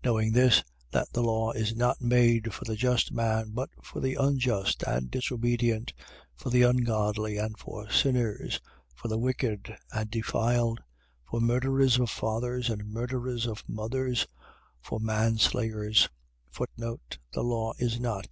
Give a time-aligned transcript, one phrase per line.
[0.00, 0.04] 1:9.
[0.10, 4.14] Knowing this: That the law is not made for the just man but for the
[4.14, 5.94] unjust and disobedient,
[6.34, 8.60] for the ungodly and for sinners,
[8.94, 10.82] for the wicked and defiled,
[11.30, 14.26] for murderers of fathers and murderers of mothers,
[14.82, 16.10] for manslayers,
[16.58, 18.26] The law is not.